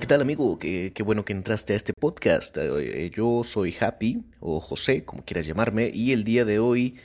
[0.00, 0.58] ¿qué tal amigo?
[0.58, 2.58] Qué, qué, bueno que entraste a este podcast.
[2.58, 6.96] Eh, yo soy Happy o José, como quieras llamarme, y el día de hoy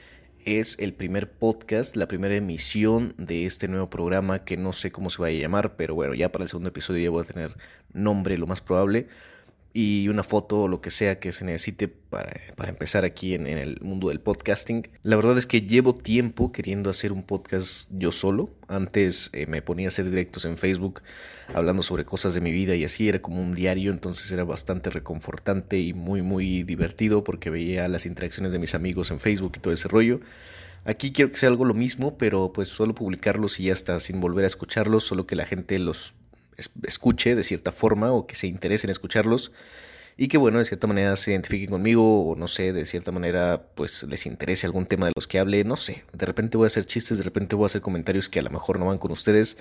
[0.43, 5.09] es el primer podcast, la primera emisión de este nuevo programa que no sé cómo
[5.09, 7.55] se va a llamar, pero bueno, ya para el segundo episodio ya voy a tener
[7.93, 9.07] nombre lo más probable
[9.73, 12.33] y una foto o lo que sea que se necesite para,
[12.67, 14.89] empezar aquí en, el mundo del podcasting.
[15.01, 18.49] La verdad es que llevo tiempo queriendo hacer un podcast yo solo.
[18.67, 21.01] Antes eh, me ponía a hacer directos en Facebook
[21.53, 24.89] hablando sobre cosas de mi vida y así era como un diario, entonces era bastante
[24.89, 29.59] reconfortante y muy muy divertido porque veía las interacciones de mis amigos en Facebook y
[29.59, 30.21] todo ese rollo.
[30.83, 34.19] Aquí quiero que sea algo lo mismo, pero pues solo publicarlos y ya está, sin
[34.19, 36.15] volver a escucharlos, solo que la gente los
[36.57, 39.51] escuche de cierta forma o que se interese en escucharlos
[40.17, 43.69] y que bueno, de cierta manera se identifiquen conmigo o no sé, de cierta manera
[43.75, 46.67] pues les interese algún tema de los que hable, no sé, de repente voy a
[46.67, 49.11] hacer chistes, de repente voy a hacer comentarios que a lo mejor no van con
[49.11, 49.57] ustedes,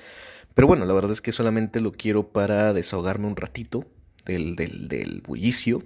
[0.54, 3.86] pero bueno, la verdad es que solamente lo quiero para desahogarme un ratito
[4.24, 5.82] del, del, bullicio,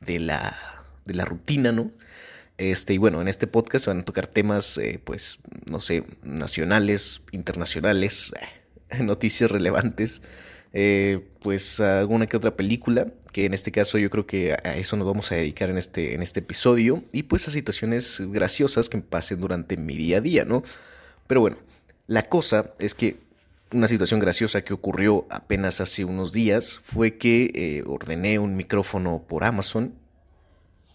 [0.00, 0.56] de la,
[1.04, 1.92] de la rutina, ¿no?
[2.58, 5.38] Este, y bueno, en este podcast se van a tocar temas, eh, pues,
[5.70, 8.32] no sé, nacionales, internacionales,
[9.00, 10.22] noticias relevantes,
[10.80, 14.96] eh, pues alguna que otra película, que en este caso yo creo que a eso
[14.96, 18.98] nos vamos a dedicar en este, en este episodio, y pues a situaciones graciosas que
[18.98, 20.62] pasen durante mi día a día, ¿no?
[21.26, 21.56] Pero bueno,
[22.06, 23.16] la cosa es que
[23.72, 29.24] una situación graciosa que ocurrió apenas hace unos días fue que eh, ordené un micrófono
[29.26, 29.94] por Amazon.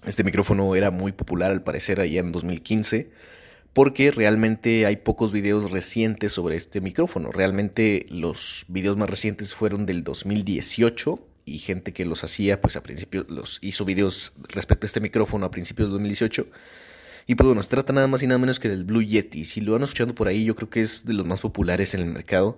[0.05, 3.11] Este micrófono era muy popular al parecer allá en 2015
[3.73, 7.31] porque realmente hay pocos videos recientes sobre este micrófono.
[7.31, 12.83] Realmente los videos más recientes fueron del 2018 y gente que los hacía, pues a
[12.83, 16.47] principios, los hizo videos respecto a este micrófono a principios de 2018.
[17.25, 19.43] Y pues bueno, se trata nada más y nada menos que del Blue Yeti.
[19.43, 22.01] Si lo van escuchando por ahí, yo creo que es de los más populares en
[22.01, 22.57] el mercado,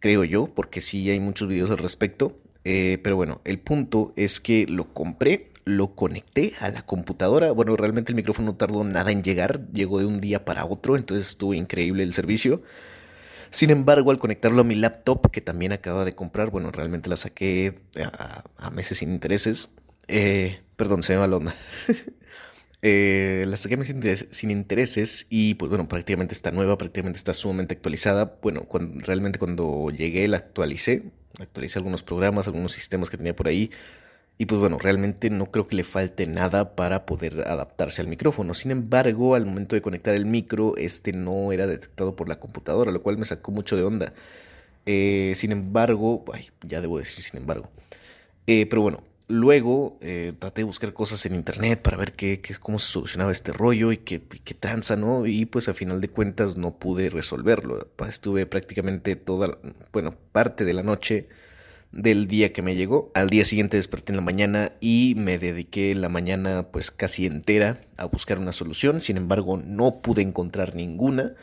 [0.00, 2.38] creo yo, porque sí hay muchos videos al respecto.
[2.64, 7.52] Eh, pero bueno, el punto es que lo compré lo conecté a la computadora.
[7.52, 10.96] Bueno, realmente el micrófono no tardó nada en llegar, llegó de un día para otro,
[10.96, 12.62] entonces estuvo increíble el servicio.
[13.50, 17.16] Sin embargo, al conectarlo a mi laptop, que también acaba de comprar, bueno, realmente la
[17.16, 17.74] saqué
[18.56, 19.70] a, meses sin intereses.
[20.08, 21.54] Eh, perdón, se me va la onda.
[22.84, 27.74] Eh, la saqué sin, sin intereses y pues bueno, prácticamente está nueva, prácticamente está sumamente
[27.74, 28.40] actualizada.
[28.42, 28.66] Bueno,
[28.96, 31.04] realmente cuando llegué la actualicé,
[31.38, 33.70] actualicé algunos programas, algunos sistemas que tenía por ahí,
[34.38, 38.54] y pues bueno, realmente no creo que le falte nada para poder adaptarse al micrófono.
[38.54, 42.90] Sin embargo, al momento de conectar el micro, este no era detectado por la computadora,
[42.90, 44.12] lo cual me sacó mucho de onda.
[44.86, 47.70] Eh, sin embargo, ay, ya debo decir sin embargo.
[48.46, 52.78] Eh, pero bueno, luego eh, traté de buscar cosas en internet para ver qué, cómo
[52.78, 55.26] se solucionaba este rollo y qué, qué tranza, ¿no?
[55.26, 57.88] Y pues a final de cuentas no pude resolverlo.
[58.08, 59.58] Estuve prácticamente toda,
[59.92, 61.28] bueno, parte de la noche
[61.92, 63.10] del día que me llegó.
[63.14, 67.82] Al día siguiente desperté en la mañana y me dediqué la mañana pues casi entera
[67.96, 69.00] a buscar una solución.
[69.00, 71.34] Sin embargo, no pude encontrar ninguna.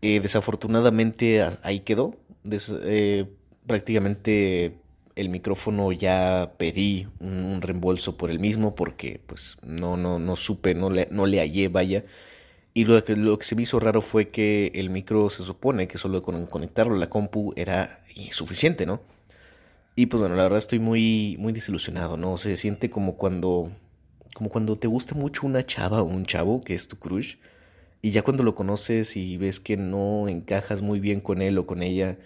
[0.00, 2.14] Eh, desafortunadamente ahí quedó.
[2.84, 3.26] Eh,
[3.66, 4.78] prácticamente
[5.16, 10.74] el micrófono ya pedí un, reembolso por el mismo porque pues no, no, no supe,
[10.74, 12.04] no le, no le hallé, vaya.
[12.72, 15.88] Y lo que, lo que se me hizo raro fue que el micro se supone
[15.88, 19.00] que solo con conectarlo a la compu era suficiente, ¿no?
[19.98, 22.36] Y pues bueno, la verdad estoy muy, muy desilusionado, ¿no?
[22.38, 23.72] Se siente como cuando,
[24.32, 27.34] como cuando te gusta mucho una chava o un chavo que es tu crush,
[28.00, 31.66] y ya cuando lo conoces y ves que no encajas muy bien con él o
[31.66, 32.16] con ella,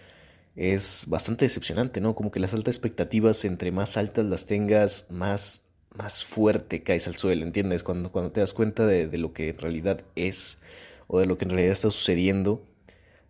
[0.54, 2.14] es bastante decepcionante, ¿no?
[2.14, 5.62] Como que las altas expectativas, entre más altas las tengas, más,
[5.96, 7.84] más fuerte caes al suelo, ¿entiendes?
[7.84, 10.58] Cuando, cuando te das cuenta de, de lo que en realidad es
[11.06, 12.66] o de lo que en realidad está sucediendo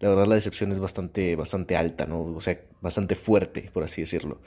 [0.03, 2.23] la verdad la decepción es bastante, bastante alta, ¿no?
[2.23, 4.41] O sea, bastante fuerte, por así decirlo.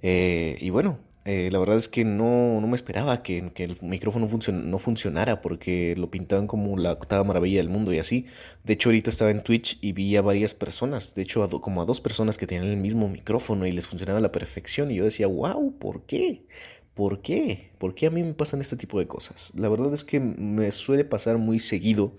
[0.00, 3.76] Eh, y bueno, eh, la verdad es que no, no me esperaba que, que el
[3.82, 8.24] micrófono no funcionara porque lo pintaban como la octava maravilla del mundo y así.
[8.64, 11.84] De hecho, ahorita estaba en Twitch y vi a varias personas, de hecho, como a
[11.84, 14.90] dos personas que tenían el mismo micrófono y les funcionaba a la perfección.
[14.90, 16.46] Y yo decía, wow, ¿por qué?
[16.94, 17.70] ¿Por qué?
[17.76, 19.52] ¿Por qué a mí me pasan este tipo de cosas?
[19.54, 22.16] La verdad es que me suele pasar muy seguido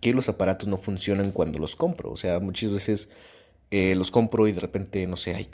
[0.00, 2.10] que los aparatos no funcionan cuando los compro.
[2.10, 3.10] O sea, muchas veces
[3.70, 5.48] eh, los compro y de repente, no sé, hay,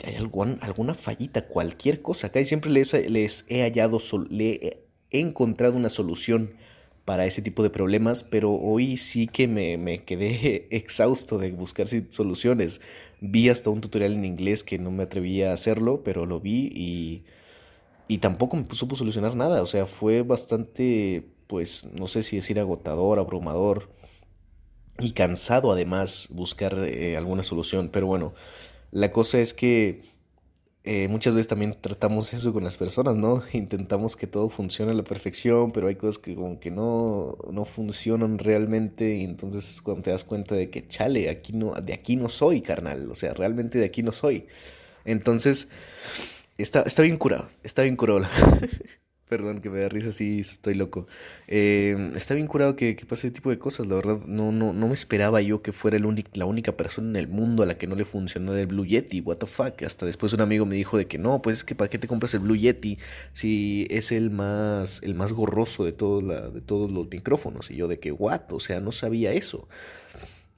[0.61, 2.27] alguna fallita, cualquier cosa.
[2.27, 3.99] Acá siempre les, he hallado,
[4.29, 6.53] le he encontrado una solución
[7.05, 11.87] para ese tipo de problemas, pero hoy sí que me, me, quedé exhausto de buscar
[12.09, 12.81] soluciones.
[13.21, 16.71] Vi hasta un tutorial en inglés que no me atrevía a hacerlo, pero lo vi
[16.75, 17.23] y,
[18.07, 19.61] y tampoco me supo solucionar nada.
[19.61, 23.96] O sea, fue bastante, pues, no sé si decir agotador, abrumador
[24.99, 27.89] y cansado además buscar eh, alguna solución.
[27.91, 28.33] Pero bueno,
[28.91, 30.01] la cosa es que
[30.89, 33.43] eh, muchas veces también tratamos eso con las personas, ¿no?
[33.51, 37.65] Intentamos que todo funcione a la perfección, pero hay cosas que como que no, no
[37.65, 42.15] funcionan realmente y entonces cuando te das cuenta de que, chale, aquí no, de aquí
[42.15, 44.47] no soy, carnal, o sea, realmente de aquí no soy.
[45.03, 45.67] Entonces,
[46.57, 48.21] está, está bien curado, está bien curado.
[49.27, 51.05] Perdón que me da risa, sí, estoy loco.
[51.49, 54.19] Eh, está bien curado que, que, pase ese tipo de cosas, la verdad.
[54.25, 57.61] No, no, no me esperaba yo que fuera el la única persona en el mundo
[57.61, 59.19] a la que no le funcionó el Blue Yeti.
[59.19, 59.83] What the fuck.
[59.83, 62.07] Hasta después un amigo me dijo de que no, pues es que ¿para qué te
[62.07, 62.97] compras el Blue Yeti
[63.33, 67.69] si es el más, el más gorroso de, de todos los micrófonos?
[67.69, 68.43] Y yo de que, what?
[68.51, 69.67] O sea, no sabía eso.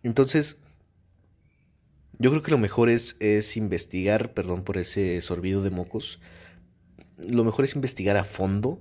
[0.04, 0.57] Entonces,
[2.19, 6.19] yo creo que lo mejor es, es investigar, perdón por ese sorbido de mocos
[7.27, 8.80] lo mejor es investigar a fondo,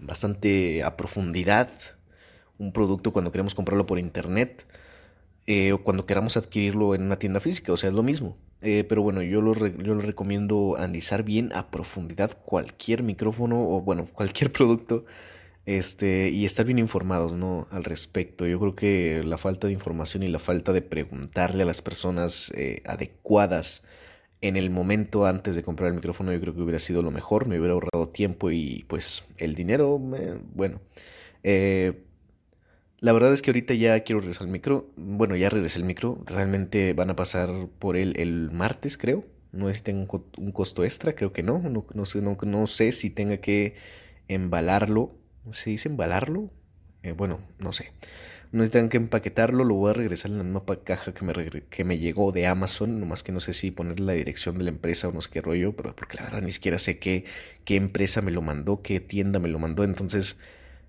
[0.00, 1.70] bastante a profundidad,
[2.58, 4.66] un producto cuando queremos comprarlo por internet
[5.46, 8.36] eh, o cuando queramos adquirirlo en una tienda física, o sea, es lo mismo.
[8.60, 13.80] Eh, pero bueno, yo lo, yo lo recomiendo analizar bien a profundidad cualquier micrófono o
[13.80, 15.04] bueno, cualquier producto
[15.66, 17.66] este, y estar bien informados ¿no?
[17.70, 18.46] al respecto.
[18.46, 22.52] Yo creo que la falta de información y la falta de preguntarle a las personas
[22.54, 23.82] eh, adecuadas
[24.42, 27.46] en el momento antes de comprar el micrófono yo creo que hubiera sido lo mejor,
[27.46, 30.80] me hubiera ahorrado tiempo y pues el dinero, bueno.
[31.44, 32.04] Eh,
[32.98, 36.22] la verdad es que ahorita ya quiero regresar al micro, bueno, ya regresé el micro,
[36.26, 40.84] realmente van a pasar por él el martes creo, no sé si tengo un costo
[40.84, 43.74] extra, creo que no, no, sé, no, sé si tenga que
[44.28, 45.16] embalarlo,
[45.52, 46.50] ¿se dice embalarlo?
[47.02, 47.92] Eh, bueno, no sé
[48.52, 51.32] no tengan que empaquetarlo, lo voy a regresar en la misma caja que me,
[51.70, 54.70] que me llegó de Amazon, nomás que no sé si ponerle la dirección de la
[54.70, 57.24] empresa o no sé qué rollo, pero porque la verdad ni siquiera sé qué,
[57.64, 60.38] qué empresa me lo mandó, qué tienda me lo mandó, entonces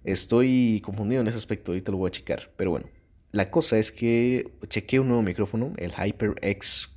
[0.04, 2.90] estoy confundido en ese aspecto, ahorita lo voy a checar, pero bueno,
[3.32, 6.93] la cosa es que chequé un nuevo micrófono, el HyperX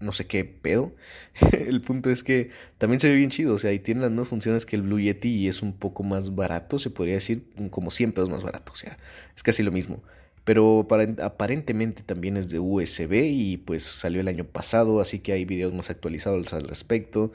[0.00, 0.92] no sé qué pedo.
[1.52, 4.28] el punto es que también se ve bien chido, o sea, y tiene las mismas
[4.28, 7.90] funciones que el Blue Yeti y es un poco más barato, se podría decir, como
[7.90, 8.98] 100 pesos más barato, o sea,
[9.36, 10.02] es casi lo mismo.
[10.44, 10.86] Pero
[11.22, 15.74] aparentemente también es de USB y pues salió el año pasado, así que hay videos
[15.74, 17.32] más actualizados al respecto.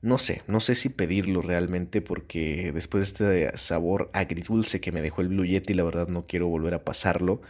[0.00, 5.02] No sé, no sé si pedirlo realmente porque después de este sabor agridulce que me
[5.02, 7.42] dejó el Blue Yeti, la verdad no quiero volver a pasarlo.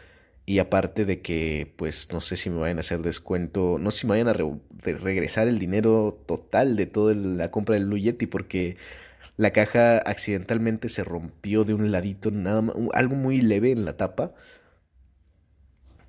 [0.49, 3.99] Y aparte de que, pues, no sé si me vayan a hacer descuento, no sé
[3.99, 7.99] si me vayan a regresar el dinero total de toda la compra del Blue
[8.31, 8.79] porque
[9.37, 13.99] la caja accidentalmente se rompió de un ladito, nada más, algo muy leve en la
[13.99, 14.33] tapa.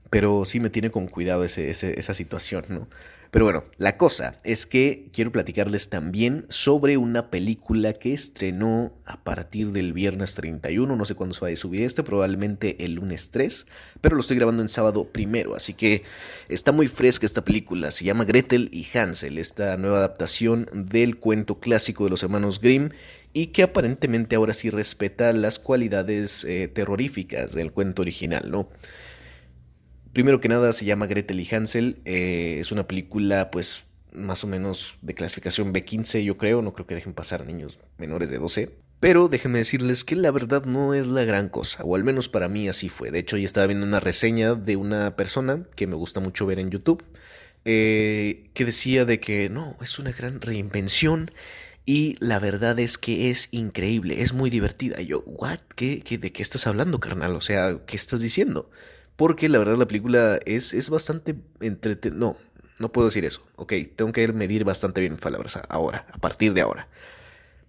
[0.09, 2.87] Pero sí me tiene con cuidado ese, esa situación, ¿no?
[3.31, 9.23] Pero bueno, la cosa es que quiero platicarles también sobre una película que estrenó a
[9.23, 13.29] partir del viernes 31, no sé cuándo se va a subir este, probablemente el lunes
[13.29, 13.67] 3,
[14.01, 16.03] pero lo estoy grabando en sábado primero, así que
[16.47, 21.59] está muy fresca esta película, se llama Gretel y Hansel, esta nueva adaptación del cuento
[21.59, 22.89] clásico de los hermanos Grimm
[23.31, 28.69] y que aparentemente ahora sí respeta las cualidades eh, terroríficas del cuento original, ¿no?
[30.13, 32.01] Primero que nada se llama Gretel y Hansel.
[32.05, 36.61] Eh, es una película pues más o menos de clasificación B15 yo creo.
[36.61, 38.71] No creo que dejen pasar a niños menores de 12.
[38.99, 42.49] Pero déjenme decirles que la verdad no es la gran cosa, o al menos para
[42.49, 43.11] mí así fue.
[43.11, 46.59] De hecho, ya estaba viendo una reseña de una persona que me gusta mucho ver
[46.59, 47.05] en YouTube,
[47.63, 51.31] eh, que decía de que no, es una gran reinvención
[51.85, 54.99] y la verdad es que es increíble, es muy divertida.
[54.99, 55.59] Y yo, ¿what?
[55.75, 57.35] ¿Qué, qué, ¿De qué estás hablando, carnal?
[57.35, 58.69] O sea, ¿qué estás diciendo?
[59.19, 62.17] Porque la verdad la película es, es bastante entretenida.
[62.17, 62.37] No,
[62.79, 63.45] no puedo decir eso.
[63.57, 66.87] Ok, tengo que medir bastante bien palabras ahora, a partir de ahora.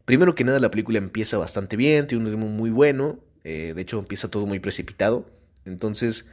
[0.05, 3.19] Primero que nada, la película empieza bastante bien, tiene un ritmo muy bueno.
[3.43, 5.29] Eh, de hecho, empieza todo muy precipitado.
[5.65, 6.29] Entonces,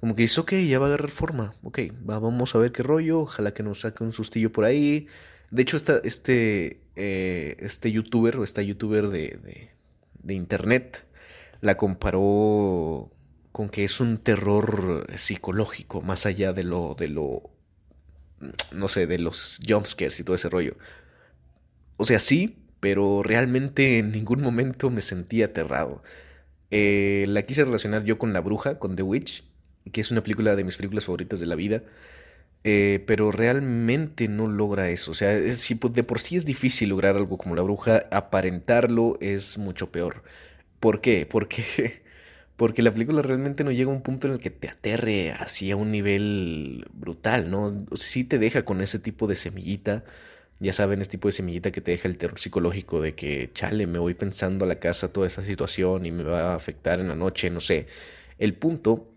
[0.00, 1.54] como que dice, ok, ya va a agarrar forma.
[1.62, 3.20] Ok, vamos a ver qué rollo.
[3.20, 5.06] Ojalá que nos saque un sustillo por ahí.
[5.50, 9.68] De hecho, esta, este, eh, este youtuber o esta youtuber de,
[10.22, 11.04] de internet
[11.60, 13.10] la comparó
[13.52, 17.50] con que es un terror psicológico, más allá de lo, de lo,
[18.72, 20.76] no sé, de los jumpscares y todo ese rollo.
[21.98, 26.02] O sea, sí, pero realmente en ningún momento me sentí aterrado.
[26.70, 29.44] Eh, la quise relacionar yo con La Bruja, con The Witch,
[29.92, 31.82] que es una película de mis películas favoritas de la vida.
[32.64, 35.10] Eh, pero realmente no logra eso.
[35.10, 39.58] O sea, si de por sí es difícil lograr algo como la bruja, aparentarlo es
[39.58, 40.22] mucho peor.
[40.80, 41.26] ¿Por qué?
[41.26, 41.64] Porque
[42.62, 45.72] porque la película realmente no llega a un punto en el que te aterre así
[45.72, 47.84] a un nivel brutal, ¿no?
[47.96, 50.04] Sí te deja con ese tipo de semillita,
[50.60, 53.88] ya saben, ese tipo de semillita que te deja el terror psicológico de que, chale,
[53.88, 57.08] me voy pensando a la casa toda esa situación y me va a afectar en
[57.08, 57.88] la noche, no sé.
[58.38, 59.08] El punto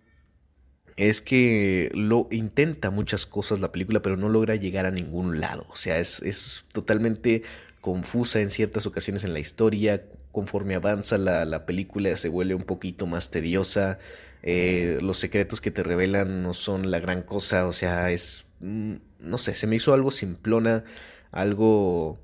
[0.95, 5.67] es que lo intenta muchas cosas la película, pero no logra llegar a ningún lado.
[5.69, 7.43] O sea, es, es totalmente
[7.79, 10.01] confusa en ciertas ocasiones en la historia.
[10.35, 13.99] Conforme avanza la, la película se vuelve un poquito más tediosa.
[14.43, 17.65] Eh, los secretos que te revelan no son la gran cosa.
[17.67, 18.45] O sea, es...
[18.59, 20.83] Mm, no sé, se me hizo algo simplona,
[21.31, 22.19] algo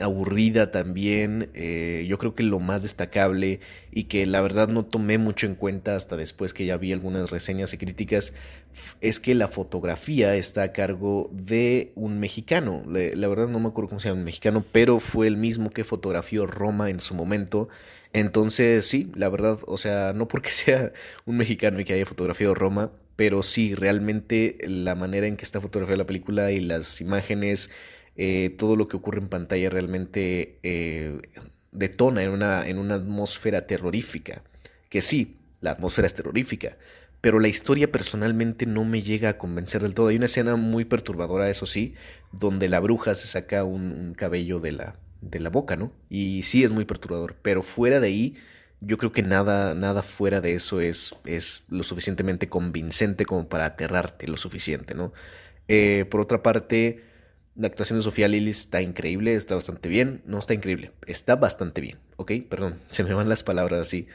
[0.00, 1.50] aburrida también.
[1.54, 3.60] Eh, yo creo que lo más destacable
[3.92, 7.30] y que la verdad no tomé mucho en cuenta hasta después que ya vi algunas
[7.30, 8.32] reseñas y críticas
[9.00, 12.82] es que la fotografía está a cargo de un mexicano.
[12.86, 15.84] La, verdad no me acuerdo cómo se llama un mexicano, pero fue el mismo que
[15.84, 17.68] fotografió Roma en su momento.
[18.12, 20.92] Entonces sí, la verdad, o sea, no porque sea
[21.24, 25.60] un mexicano y que haya fotografiado Roma, pero sí, realmente la manera en que está
[25.60, 27.70] fotografiada la película y las imágenes
[28.16, 31.18] eh, todo lo que ocurre en pantalla realmente eh,
[31.72, 34.42] detona en una, en una atmósfera terrorífica.
[34.88, 36.76] Que sí, la atmósfera es terrorífica,
[37.20, 40.08] pero la historia personalmente no me llega a convencer del todo.
[40.08, 41.94] Hay una escena muy perturbadora, eso sí,
[42.32, 45.92] donde la bruja se saca un, cabello de la, de la boca, ¿no?
[46.08, 48.36] Y sí es muy perturbador, pero fuera de ahí,
[48.80, 53.66] yo creo que nada, nada fuera de eso es, es lo suficientemente convincente como para
[53.66, 55.12] aterrarte lo suficiente, ¿no?
[55.68, 57.02] Eh, por otra parte,
[57.56, 60.22] la actuación de Sofía Lili está increíble, está bastante bien.
[60.26, 62.32] No está increíble, está bastante bien, ¿ok?
[62.48, 64.06] Perdón, se me van las palabras así.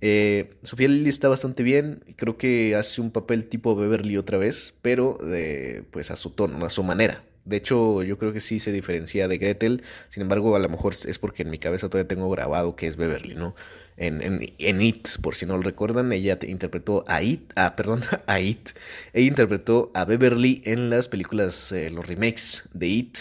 [0.00, 4.74] Eh, Sofía Lili está bastante bien, creo que hace un papel tipo Beverly otra vez,
[4.82, 7.24] pero de, pues a su tono, a su manera.
[7.44, 10.94] De hecho, yo creo que sí se diferencia de Gretel, sin embargo, a lo mejor
[10.94, 13.54] es porque en mi cabeza todavía tengo grabado que es Beverly, ¿no?
[13.96, 18.40] En, en, It, por si no lo recuerdan, ella interpretó a It, ah, perdón, a
[18.40, 18.70] It,
[19.12, 23.18] ella interpretó a Beverly en las películas, eh, los remakes de It,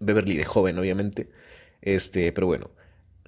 [0.00, 1.28] Beverly de joven, obviamente,
[1.82, 2.70] este, pero bueno.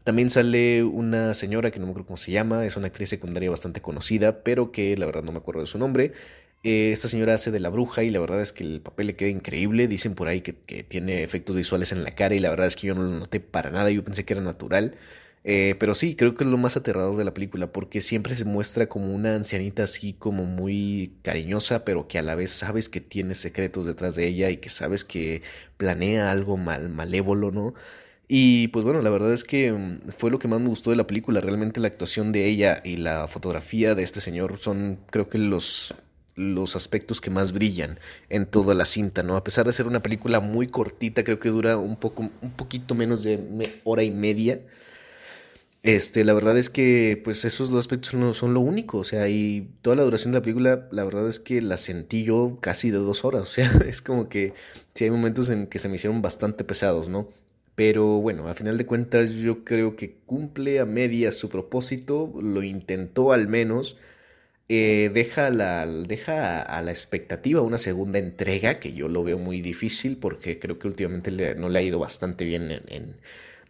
[0.05, 3.49] También sale una señora que no me acuerdo cómo se llama, es una actriz secundaria
[3.51, 6.13] bastante conocida, pero que la verdad no me acuerdo de su nombre.
[6.65, 9.17] Eh, esta señora hace de la bruja y la verdad es que el papel le
[9.17, 9.87] queda increíble.
[9.87, 12.75] Dicen por ahí que, que, tiene efectos visuales en la cara y la verdad es
[12.75, 14.97] que yo no lo noté para nada, yo pensé que era natural.
[15.45, 18.45] Eh, pero sí, creo que es lo más aterrador de la película, porque siempre se
[18.45, 23.01] muestra como una ancianita así como muy cariñosa, pero que a la vez sabes que
[23.01, 25.43] tiene secretos detrás de ella y que sabes que
[25.77, 27.75] planea algo mal, malévolo, ¿no?
[28.29, 30.97] Y pues bueno, la verdad es que mm, fue lo que más me gustó de
[30.97, 31.41] la película.
[31.41, 35.95] Realmente la actuación de ella y la fotografía de este señor son creo que los,
[36.37, 37.99] los aspectos que más brillan
[38.31, 39.37] en toda la cinta, ¿no?
[39.37, 42.95] A pesar de ser una película muy cortita, creo que dura un poco, un poquito
[42.95, 44.61] menos de hora y media.
[45.83, 48.99] Este, la verdad es que, pues, esos dos aspectos no son lo único.
[48.99, 52.23] O sea, y toda la duración de la película, la verdad es que la sentí
[52.23, 53.43] yo casi de dos horas.
[53.43, 54.55] O sea, es como que
[54.95, 57.29] sí hay momentos en que se me hicieron bastante pesados, ¿no?
[57.75, 62.63] Pero bueno, a final de cuentas, yo creo que cumple a medias su propósito, lo
[62.63, 63.97] intentó al menos.
[64.69, 69.61] Eh, deja, la, deja a, la expectativa una segunda entrega, que yo lo veo muy
[69.61, 73.17] difícil porque creo que últimamente no le ha ido bastante bien en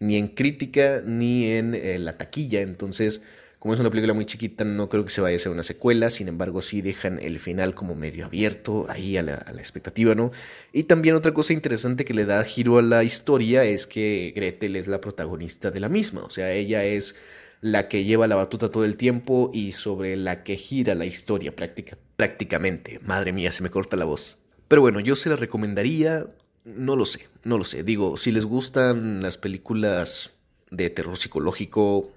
[0.03, 2.61] ni en crítica ni en eh, la taquilla.
[2.61, 3.23] Entonces,
[3.61, 6.11] como es una película muy chiquita, no creo que se vaya a hacer una secuela.
[6.11, 10.33] Sin embargo, sí dejan el final como medio abierto ahí a la, expectativa, ¿no?
[10.73, 14.75] Y también otra cosa interesante que le da giro a la historia es que Gretel
[14.75, 16.25] es la protagonista de la misma.
[16.25, 17.15] O sea, ella es
[17.61, 21.55] la que lleva la batuta todo el tiempo y sobre la que gira la historia
[21.55, 22.99] práctica, prácticamente.
[23.05, 24.39] Madre mía, se me corta la voz.
[24.67, 26.27] Pero bueno, yo se la recomendaría
[26.65, 27.83] no lo sé, no lo sé.
[27.83, 30.31] Digo, si les gustan las películas
[30.71, 32.13] de terror psicológico,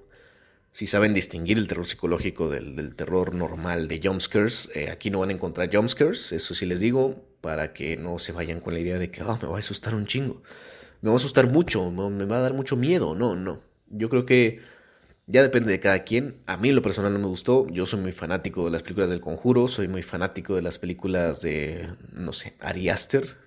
[0.71, 5.29] si saben distinguir el terror psicológico del, terror normal de jumpscares, eh, aquí no van
[5.29, 8.99] a encontrar jumpscares, eso sí les digo, para que no se vayan con la idea
[8.99, 10.41] de que oh, me va a asustar un chingo.
[11.01, 13.15] Me va a asustar mucho, me va a dar mucho miedo.
[13.15, 13.61] No, no.
[13.89, 14.59] Yo creo que
[15.27, 16.41] ya depende de cada quien.
[16.45, 17.67] A mí lo personal no me gustó.
[17.69, 21.41] Yo soy muy fanático de las películas del conjuro, soy muy fanático de las películas
[21.41, 23.37] de, no sé, Ari Aster,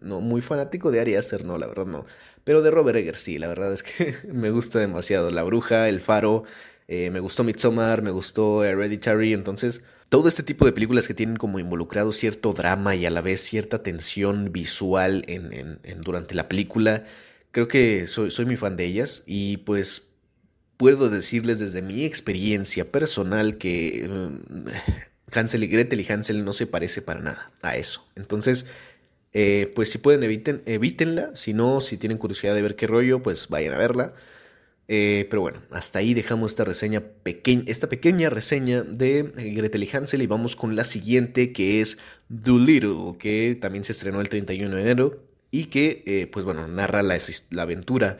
[0.00, 2.06] no muy fanático de Ari Aster, no, la verdad no.
[2.44, 5.30] Pero de Robert Eggers sí, la verdad es que me gusta demasiado.
[5.30, 6.44] La Bruja, El Faro,
[6.88, 11.36] eh, me gustó Midsommar, me gustó Hereditary, entonces todo este tipo de películas que tienen
[11.36, 17.04] como involucrado cierto drama y a la vez cierta tensión visual en, durante la película,
[17.50, 20.08] creo que soy, soy muy fan de ellas y pues
[20.76, 24.68] puedo decirles desde mi experiencia personal que mm,
[25.32, 28.06] Hansel y Gretel y Hansel no se parece para nada a eso.
[28.16, 28.66] Entonces,
[29.34, 31.34] eh, pues si pueden, eviten, evítenla.
[31.34, 34.14] Si no, si tienen curiosidad de ver qué rollo, pues vayan a verla.
[34.86, 39.22] Eh, pero bueno, hasta ahí dejamos esta reseña pequeña, esta pequeña reseña de
[39.54, 41.98] Gretel y Hansel y vamos con la siguiente que es
[42.28, 47.02] Doolittle, que también se estrenó el 31 de enero y que, eh, pues bueno, narra
[47.02, 47.16] la,
[47.50, 48.18] la aventura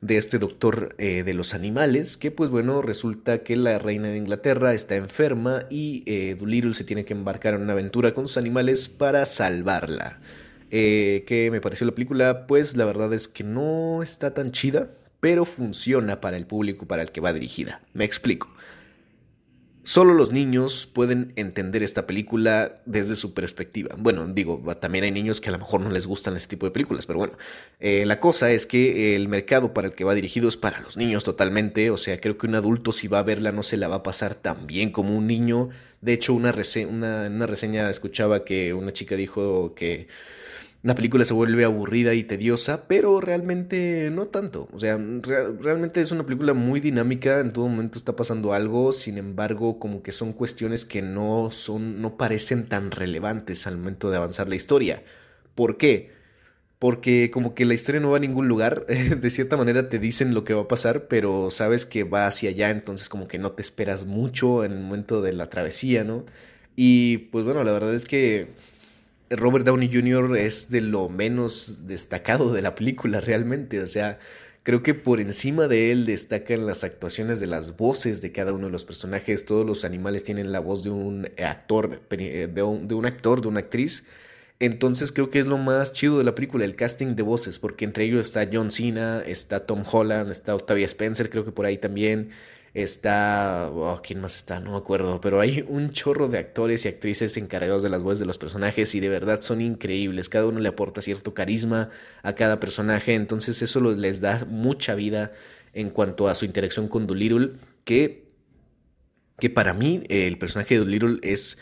[0.00, 4.74] de este doctor de los animales, que pues bueno, resulta que la reina de Inglaterra
[4.74, 9.24] está enferma y Doolittle se tiene que embarcar en una aventura con sus animales para
[9.24, 10.20] salvarla.
[10.78, 12.46] Eh, ¿Qué me pareció la película?
[12.46, 14.90] Pues la verdad es que no está tan chida,
[15.20, 17.80] pero funciona para el público para el que va dirigida.
[17.94, 18.50] Me explico.
[19.84, 23.96] Solo los niños pueden entender esta película desde su perspectiva.
[23.96, 26.72] Bueno, digo, también hay niños que a lo mejor no les gustan este tipo de
[26.72, 27.38] películas, pero bueno,
[27.80, 30.98] eh, la cosa es que el mercado para el que va dirigido es para los
[30.98, 33.88] niños totalmente, o sea, creo que un adulto si va a verla no se la
[33.88, 35.70] va a pasar tan bien como un niño.
[36.02, 36.54] De hecho, una,
[36.90, 40.08] una, una reseña escuchaba que una chica dijo que
[40.86, 44.68] la película se vuelve aburrida y tediosa, pero realmente no tanto.
[44.72, 49.18] O sea, realmente es una película muy dinámica, en todo momento está pasando algo, sin
[49.18, 54.18] embargo, como que son cuestiones que no son no parecen tan relevantes al momento de
[54.18, 55.02] avanzar la historia.
[55.56, 56.12] ¿Por qué?
[56.78, 60.34] Porque como que la historia no va a ningún lugar, de cierta manera te dicen
[60.34, 63.50] lo que va a pasar, pero sabes que va hacia allá, entonces como que no
[63.50, 66.24] te esperas mucho en el momento de la travesía, ¿no?
[66.76, 68.54] Y pues bueno, la verdad es que
[69.30, 70.36] Robert Downey Jr.
[70.36, 74.18] es de lo menos destacado de la película realmente, o sea,
[74.62, 78.66] creo que por encima de él destacan las actuaciones de las voces de cada uno
[78.66, 82.94] de los personajes, todos los animales tienen la voz de un actor, de un, de
[82.94, 84.04] un actor, de una actriz,
[84.58, 87.84] entonces creo que es lo más chido de la película, el casting de voces, porque
[87.84, 91.76] entre ellos está John Cena, está Tom Holland, está Octavia Spencer, creo que por ahí
[91.76, 92.30] también.
[92.76, 93.70] Está.
[93.72, 94.60] Oh, ¿Quién más está?
[94.60, 95.18] No me acuerdo.
[95.18, 98.94] Pero hay un chorro de actores y actrices encargados de las voces de los personajes
[98.94, 100.28] y de verdad son increíbles.
[100.28, 101.88] Cada uno le aporta cierto carisma
[102.22, 103.14] a cada personaje.
[103.14, 105.32] Entonces eso les da mucha vida
[105.72, 107.52] en cuanto a su interacción con Doolittle.
[107.84, 108.28] Que,
[109.38, 111.56] que para mí el personaje de Doolittle es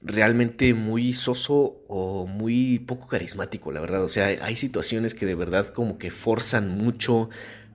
[0.00, 4.02] realmente muy soso o muy poco carismático, la verdad.
[4.02, 7.28] O sea, hay situaciones que de verdad como que forzan mucho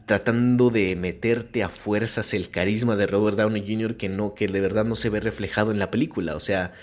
[0.05, 3.95] tratando de meterte a fuerzas el carisma de Robert Downey Jr.
[3.95, 6.35] que no, que de verdad no se ve reflejado en la película.
[6.35, 6.73] O sea,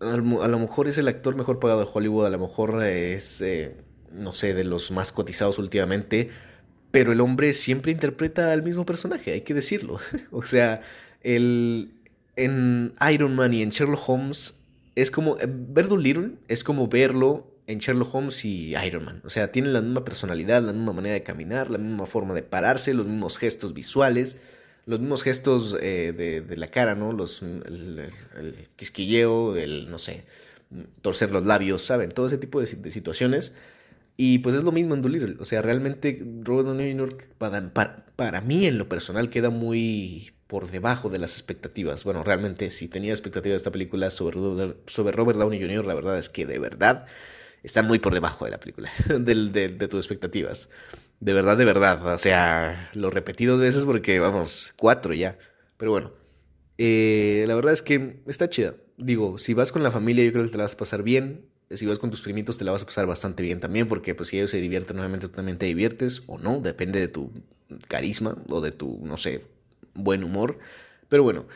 [0.00, 3.76] a lo mejor es el actor mejor pagado de Hollywood, a lo mejor es, eh,
[4.12, 6.30] no sé, de los más cotizados últimamente,
[6.90, 9.98] pero el hombre siempre interpreta al mismo personaje, hay que decirlo.
[10.30, 10.82] o sea,
[11.22, 11.92] el,
[12.36, 14.54] en Iron Man y en Sherlock Holmes
[14.94, 19.22] es como, eh, ver Little es como verlo en Sherlock Holmes y Iron Man.
[19.24, 22.42] O sea, tienen la misma personalidad, la misma manera de caminar, la misma forma de
[22.42, 24.38] pararse, los mismos gestos visuales,
[24.86, 26.12] los mismos gestos eh,
[26.46, 27.12] de, la cara, ¿no?
[27.12, 28.10] Los, el,
[28.76, 30.24] quisquilleo, el, no sé,
[31.00, 32.10] torcer los labios, ¿saben?
[32.10, 33.54] Todo ese tipo de, situaciones.
[34.16, 35.36] Y pues es lo mismo en Dolittle.
[35.40, 37.16] O sea, realmente Robert Downey Jr.
[37.38, 37.72] Para,
[38.14, 42.04] para, mí en lo personal queda muy por debajo de las expectativas.
[42.04, 46.18] Bueno, realmente si tenía expectativas de esta película sobre, sobre Robert Downey Jr., la verdad
[46.18, 47.06] es que de verdad
[47.64, 50.68] están muy por debajo de la película, de, tus expectativas.
[51.20, 52.14] De verdad, de verdad.
[52.14, 55.38] O sea, lo repetí dos veces porque, vamos, cuatro ya.
[55.78, 56.12] Pero bueno,
[56.76, 58.74] eh, la verdad es que está chida.
[58.98, 61.46] Digo, si vas con la familia, yo creo que te la vas a pasar bien.
[61.70, 64.28] Si vas con tus primitos, te la vas a pasar bastante bien también, porque pues
[64.28, 67.32] si ellos se divierten, nuevamente tú también te diviertes, o no, depende de tu
[67.88, 69.40] carisma o de tu, no sé,
[69.94, 70.58] buen humor.
[71.08, 71.46] Pero bueno,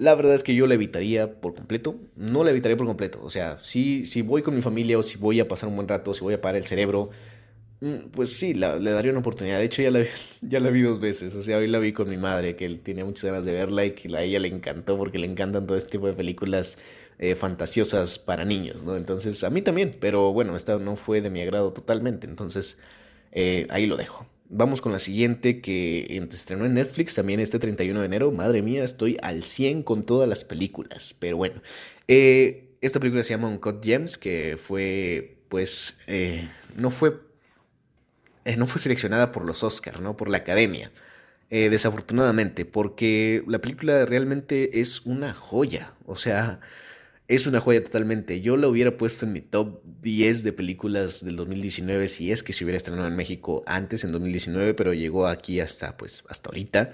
[0.00, 1.94] la verdad es que yo la evitaría por completo.
[2.16, 3.20] No la evitaría por completo.
[3.22, 5.88] O sea, si, si voy con mi familia o si voy a pasar un buen
[5.88, 7.10] rato, si voy a parar el cerebro,
[7.80, 9.58] mm, pues sí, le daría una oportunidad.
[9.58, 10.02] De hecho, ya la,
[10.40, 11.34] ya la vi dos veces.
[11.34, 13.84] O sea, hoy la vi con mi madre, que él tenía muchas ganas de verla
[13.84, 16.78] y que a ella le encantó porque le encantan todo este tipo de películas
[17.18, 18.96] eh, fantasiosas para niños, ¿no?
[18.96, 22.26] Entonces, a mí también, pero bueno, esta no fue de mi agrado totalmente.
[22.26, 22.78] Entonces,
[23.32, 24.26] eh, ahí lo dejo.
[24.52, 28.32] Vamos con la siguiente que estrenó en Netflix también este 31 de enero.
[28.32, 31.14] Madre mía, estoy al 100 con todas las películas.
[31.20, 31.62] Pero bueno,
[32.08, 37.20] eh, esta película se llama Uncut Gems, que fue, pues, eh, no fue,
[38.44, 40.16] eh, no fue seleccionada por los Oscars, ¿no?
[40.16, 40.90] Por la Academia.
[41.50, 45.94] desafortunadamente, porque la película realmente es una joya.
[46.06, 46.60] O sea,
[47.30, 48.40] es una joya totalmente.
[48.40, 52.52] Yo la hubiera puesto en mi top 10 de películas del 2019 si es que
[52.52, 56.90] se hubiera estrenado en México antes, en 2019, pero llegó aquí hasta, pues, hasta ahorita.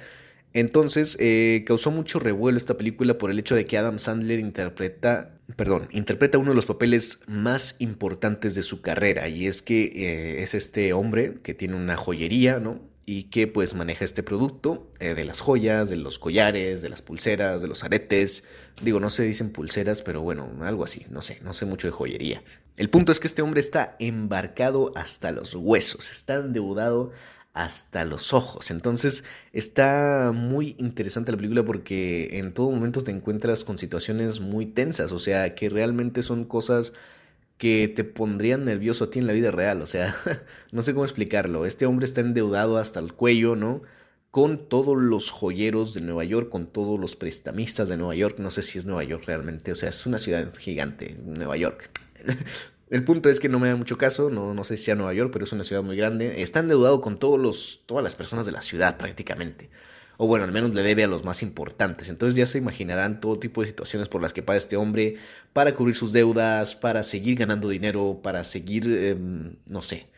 [0.53, 5.39] Entonces, eh, causó mucho revuelo esta película por el hecho de que Adam Sandler interpreta,
[5.57, 10.43] perdón, interpreta uno de los papeles más importantes de su carrera y es que eh,
[10.43, 12.81] es este hombre que tiene una joyería, ¿no?
[13.09, 17.03] Y que pues maneja este producto eh, de las joyas, de los collares, de las
[17.03, 18.43] pulseras, de los aretes.
[18.83, 21.93] Digo, no se dicen pulseras, pero bueno, algo así, no sé, no sé mucho de
[21.93, 22.43] joyería.
[22.77, 27.13] El punto es que este hombre está embarcado hasta los huesos, está endeudado
[27.55, 28.73] hasta los ojos.
[28.73, 34.67] Entonces está muy interesante la película porque en todo momento te encuentras con situaciones muy
[34.67, 36.93] tensas, o sea, que realmente son cosas
[37.59, 39.83] que te pondrían nervioso a ti en la vida real.
[39.83, 40.15] O sea,
[40.73, 41.67] no sé cómo explicarlo.
[41.67, 43.83] Este hombre está endeudado hasta el cuello, ¿no?
[44.31, 48.39] Con todos los joyeros de Nueva York, con todos los prestamistas de Nueva York.
[48.39, 49.73] No sé si es Nueva York realmente.
[49.73, 51.91] O sea, es una ciudad gigante, Nueva York.
[52.89, 55.13] El punto es que no me da mucho caso, no, no sé si sea Nueva
[55.13, 56.43] York, pero es una ciudad muy grande.
[56.43, 59.71] Está endeudado con todos los, todas las personas de la ciudad prácticamente.
[60.17, 62.09] O bueno, al menos le debe a los más importantes.
[62.09, 65.17] Entonces ya se imaginarán todo tipo de situaciones por las que paga este hombre
[65.53, 70.09] para cubrir sus deudas, para seguir ganando dinero, para seguir, em, no sé.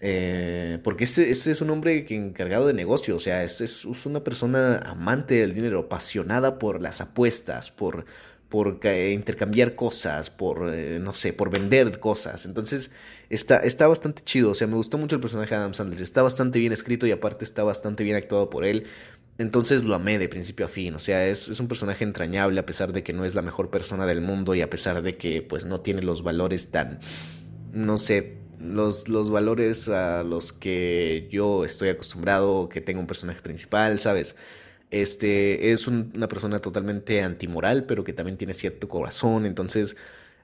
[0.00, 3.84] Eh, porque este, este, es un hombre que encargado de negocio, o sea, es, es
[4.06, 8.04] una persona amante del dinero, apasionada por las apuestas, por
[8.48, 12.46] por intercambiar cosas, por, eh, no sé, por vender cosas.
[12.46, 12.90] Entonces,
[13.28, 14.50] está, está bastante chido.
[14.50, 16.00] O sea, me gustó mucho el personaje de Adam Sandler.
[16.00, 18.86] Está bastante bien escrito y aparte está bastante bien actuado por él.
[19.38, 20.94] Entonces lo amé de principio a fin.
[20.94, 23.70] O sea, es, es un personaje entrañable a pesar de que no es la mejor
[23.70, 27.00] persona del mundo y a pesar de que, pues, no tiene los valores tan,
[27.72, 33.42] no sé, los, los valores a los que yo estoy acostumbrado, que tenga un personaje
[33.42, 34.36] principal, ¿sabes?
[34.90, 39.44] Este es una persona totalmente antimoral, pero que también tiene cierto corazón.
[39.44, 39.96] Entonces,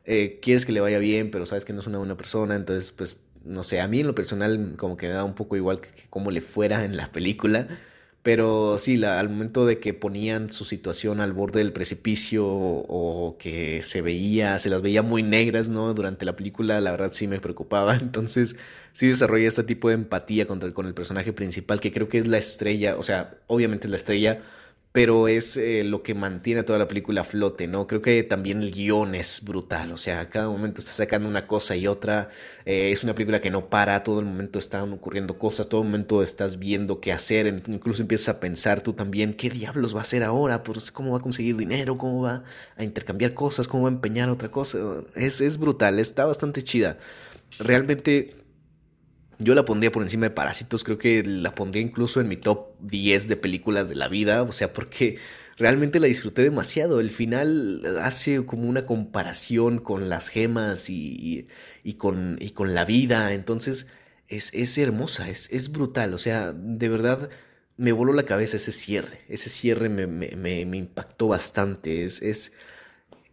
[0.05, 2.57] eh, quieres que le vaya bien, pero sabes que no es una buena persona.
[2.57, 5.57] Entonces, pues, no sé, a mí en lo personal como que me da un poco
[5.57, 7.69] igual que cómo le fuera en la película.
[8.23, 13.37] Pero sí, la, al momento de que ponían su situación al borde del precipicio o,
[13.39, 15.93] que se veía, se las veía muy negras, ¿no?
[15.93, 17.97] Durante la película, la verdad sí me preocupaba.
[18.01, 18.57] Entonces,
[18.93, 22.29] sí desarrolla este tipo de empatía contra, con el personaje principal, que creo que es
[22.29, 24.41] la estrella, o sea, obviamente es la estrella
[24.93, 27.87] pero es eh, lo que mantiene toda la película a flote, ¿no?
[27.87, 31.47] Creo que también el guion es brutal, o sea, a cada momento está sacando una
[31.47, 32.29] cosa y otra,
[32.67, 35.89] eh, es una película que no para, todo el momento están ocurriendo cosas, todo el
[35.89, 40.03] momento estás viendo qué hacer, incluso empiezas a pensar tú también, ¿qué diablos va a
[40.03, 40.63] hacer ahora?
[40.63, 41.97] Pues, ¿Cómo va a conseguir dinero?
[41.97, 42.45] ¿Cómo va
[42.77, 43.67] a intercambiar cosas?
[43.69, 44.79] ¿Cómo va a empeñar otra cosa?
[45.15, 46.99] Es, es brutal, está bastante chida.
[47.59, 48.42] Realmente
[49.43, 52.69] yo la pondría por encima de Parásitos, creo que la pondría incluso en mi top
[52.81, 55.19] 10 de películas de la vida, o sea, porque
[55.57, 57.01] realmente la disfruté demasiado.
[57.01, 61.47] El final hace como una comparación con las gemas y,
[61.99, 63.89] con, y con, la vida, entonces
[64.29, 67.31] es, es hermosa, es, es, brutal, o sea, de verdad
[67.77, 72.53] me voló la cabeza ese cierre, ese cierre me, me, impactó bastante, es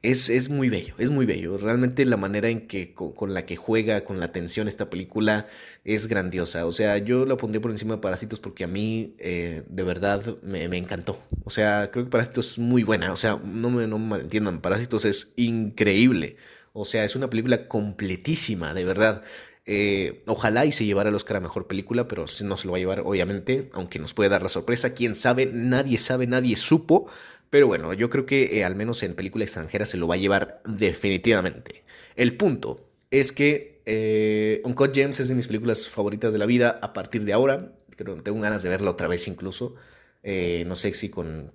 [0.02, 1.58] es, es, muy bello, es muy bello.
[1.58, 5.48] Realmente la manera en que con, la que juega con la tensión esta película
[5.84, 6.66] es grandiosa.
[6.66, 10.24] O sea, yo la pondría por encima de Parásitos porque a mí eh, de verdad
[10.42, 11.20] me, encantó.
[11.44, 13.12] O sea, creo que Parásitos es muy buena.
[13.12, 16.38] O sea, no me, no me malentiendan, Parásitos es increíble.
[16.72, 19.24] O sea, es una película completísima, de verdad.
[19.66, 22.78] Eh, ojalá y se llevara el Oscar a Mejor Película, pero no se lo va
[22.78, 24.94] a llevar, obviamente, aunque nos puede dar la sorpresa.
[24.94, 27.08] Quién sabe, nadie sabe, nadie supo.
[27.50, 30.18] Pero bueno, yo creo que eh, al menos en película extranjera se lo va a
[30.18, 31.84] llevar definitivamente.
[32.16, 36.80] El punto es que eh, Uncut Gems es de mis películas favoritas de la vida
[36.82, 37.74] a partir de ahora.
[37.96, 39.76] Creo, tengo ganas de verla otra vez incluso.
[40.22, 41.54] Eh, no sé si con,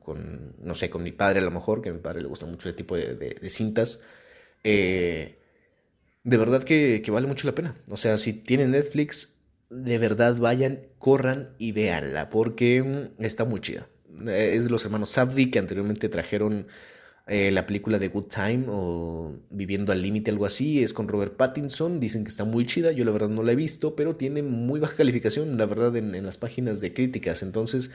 [0.63, 2.69] no sé, con mi padre a lo mejor, que a mi padre le gusta mucho
[2.69, 4.01] ese tipo de, cintas.
[4.65, 5.37] de
[6.25, 7.77] verdad que, que, vale mucho la pena.
[7.91, 9.35] O sea, si tienen Netflix,
[9.71, 13.89] de verdad vayan, corran y véanla, porque mm, está muy chida.
[14.27, 16.67] Eh, es de los hermanos Safdie que anteriormente trajeron
[17.27, 20.83] eh, la película de Good Time o Viviendo al Límite, algo así.
[20.83, 22.01] Es con Robert Pattinson.
[22.01, 22.93] Dicen que está muy chida.
[22.93, 26.25] Yo la verdad no la he visto, pero tiene muy baja calificación, la verdad, en,
[26.25, 27.43] las páginas de críticas.
[27.43, 27.91] Entonces,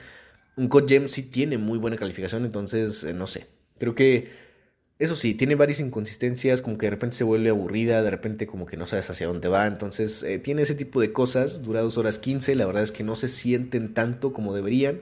[0.56, 2.44] un Code Gem sí tiene muy buena calificación.
[2.44, 3.46] Entonces, eh, no sé.
[3.78, 4.50] Creo que.
[4.98, 8.66] Eso sí, tiene varias inconsistencias, como que de repente se vuelve aburrida, de repente como
[8.66, 12.18] que no sabes hacia dónde va, entonces tiene ese tipo de cosas, dura dos horas
[12.18, 15.00] 15, la verdad es que no se sienten tanto como deberían,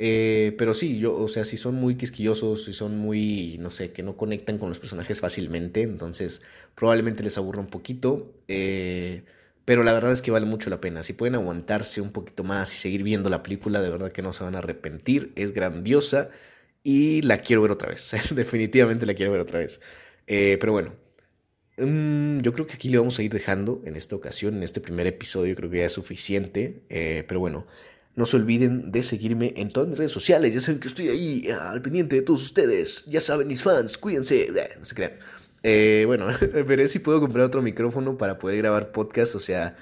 [0.00, 3.90] eh, pero sí, yo, o sea, si son muy quisquillosos, si son muy, no sé,
[3.90, 6.42] que no conectan con los personajes fácilmente, entonces
[6.76, 8.32] probablemente les aburra un poquito.
[8.46, 9.24] Eh,
[9.64, 11.02] pero la verdad es que vale mucho la pena.
[11.02, 14.32] Si pueden aguantarse un poquito más y seguir viendo la película, de verdad que no
[14.32, 15.32] se van a arrepentir.
[15.34, 16.30] Es grandiosa
[16.84, 18.14] y la quiero ver otra vez.
[18.34, 19.80] Definitivamente la quiero ver otra vez.
[20.28, 20.94] Eh, pero bueno,
[21.76, 24.80] mm, yo creo que aquí le vamos a ir dejando en esta ocasión, en este
[24.80, 25.54] primer episodio.
[25.56, 26.82] Creo que ya es suficiente.
[26.88, 27.66] pero bueno,
[28.18, 30.52] no se olviden de seguirme en todas mis redes sociales.
[30.52, 33.04] Ya saben que estoy ahí al pendiente de todos ustedes.
[33.06, 34.48] Ya saben, mis fans, cuídense.
[34.48, 35.12] Eh, no se crean.
[35.62, 36.26] Eh, bueno,
[36.66, 39.36] veré si puedo comprar otro micrófono para poder grabar podcast.
[39.36, 39.76] O sea,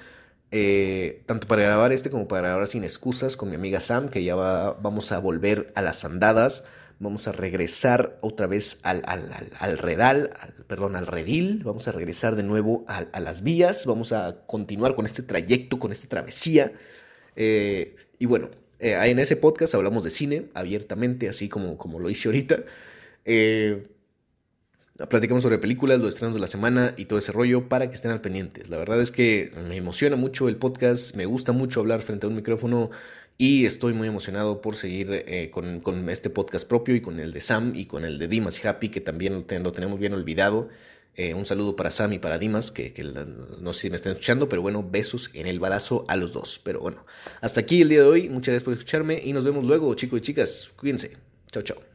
[0.51, 4.23] eh, tanto para grabar este como para grabar sin excusas con mi amiga Sam, que
[4.23, 6.63] ya va, vamos a volver a las andadas.
[6.99, 9.23] Vamos a regresar otra vez al, al,
[9.59, 10.29] al, redal,
[10.67, 11.63] perdón, al redil.
[11.63, 13.87] Vamos a regresar de nuevo a, las vías.
[13.87, 16.71] Vamos a continuar con este trayecto, con esta travesía.
[17.35, 18.49] Eh, y bueno,
[18.79, 22.63] eh, en ese podcast hablamos de cine abiertamente, así como, como lo hice ahorita.
[23.25, 23.87] Eh,
[25.09, 28.11] platicamos sobre películas, los estrenos de la semana y todo ese rollo para que estén
[28.11, 28.69] al pendientes.
[28.69, 32.29] La verdad es que me emociona mucho el podcast, me gusta mucho hablar frente a
[32.29, 32.89] un micrófono
[33.37, 37.41] y estoy muy emocionado por seguir eh, con, este podcast propio y con el de
[37.41, 40.69] Sam y con el de Dimas y Happy, que también lo, tenemos bien olvidado.
[41.19, 42.93] Eh, un saludo para Sam y para Dimas, que,
[43.59, 46.61] no sé si me están escuchando, pero bueno, besos en el barazo a los dos.
[46.63, 47.05] Pero bueno,
[47.41, 48.29] hasta aquí el día de hoy.
[48.29, 50.71] Muchas gracias por escucharme y nos vemos luego, chicos y chicas.
[50.77, 51.17] Cuídense.
[51.51, 51.86] Chao, chao.